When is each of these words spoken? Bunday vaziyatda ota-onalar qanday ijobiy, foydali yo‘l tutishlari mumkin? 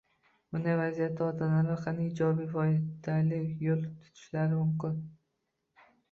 Bunday 0.55 0.75
vaziyatda 0.77 1.25
ota-onalar 1.25 1.83
qanday 1.83 2.07
ijobiy, 2.11 2.47
foydali 2.53 3.41
yo‘l 3.67 3.83
tutishlari 4.07 4.57
mumkin? 4.63 4.97